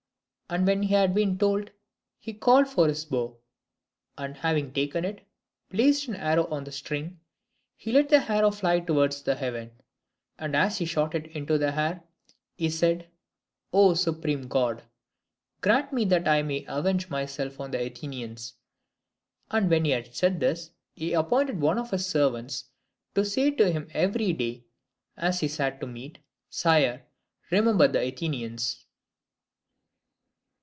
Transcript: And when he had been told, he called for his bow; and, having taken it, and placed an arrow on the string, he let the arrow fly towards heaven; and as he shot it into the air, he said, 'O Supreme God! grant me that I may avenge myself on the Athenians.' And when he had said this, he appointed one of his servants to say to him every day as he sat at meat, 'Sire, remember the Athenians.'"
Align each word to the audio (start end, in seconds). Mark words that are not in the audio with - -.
And 0.53 0.67
when 0.67 0.83
he 0.83 0.93
had 0.93 1.13
been 1.13 1.37
told, 1.37 1.71
he 2.19 2.33
called 2.33 2.67
for 2.67 2.89
his 2.89 3.05
bow; 3.05 3.37
and, 4.17 4.35
having 4.35 4.73
taken 4.73 5.05
it, 5.05 5.19
and 5.19 5.25
placed 5.69 6.09
an 6.09 6.15
arrow 6.17 6.45
on 6.47 6.65
the 6.65 6.73
string, 6.73 7.21
he 7.77 7.93
let 7.93 8.09
the 8.09 8.29
arrow 8.29 8.51
fly 8.51 8.81
towards 8.81 9.23
heaven; 9.25 9.71
and 10.37 10.53
as 10.53 10.79
he 10.79 10.83
shot 10.83 11.15
it 11.15 11.27
into 11.27 11.57
the 11.57 11.73
air, 11.79 12.03
he 12.57 12.69
said, 12.69 13.07
'O 13.71 13.93
Supreme 13.93 14.49
God! 14.49 14.83
grant 15.61 15.93
me 15.93 16.03
that 16.03 16.27
I 16.27 16.41
may 16.41 16.65
avenge 16.67 17.09
myself 17.09 17.61
on 17.61 17.71
the 17.71 17.85
Athenians.' 17.87 18.55
And 19.51 19.69
when 19.69 19.85
he 19.85 19.91
had 19.91 20.13
said 20.13 20.41
this, 20.41 20.71
he 20.91 21.13
appointed 21.13 21.61
one 21.61 21.79
of 21.79 21.91
his 21.91 22.05
servants 22.05 22.65
to 23.15 23.23
say 23.23 23.51
to 23.51 23.71
him 23.71 23.87
every 23.93 24.33
day 24.33 24.65
as 25.15 25.39
he 25.39 25.47
sat 25.47 25.81
at 25.81 25.87
meat, 25.89 26.17
'Sire, 26.49 27.05
remember 27.51 27.87
the 27.87 28.05
Athenians.'" 28.05 28.85